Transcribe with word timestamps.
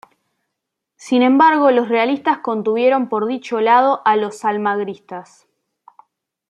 Sin 0.95 1.21
embargo 1.21 1.69
los 1.69 1.87
realistas 1.87 2.39
contuvieron 2.39 3.07
por 3.07 3.27
dicho 3.27 3.61
lado 3.61 4.01
a 4.03 4.15
los 4.17 4.43
almagristas. 4.45 5.45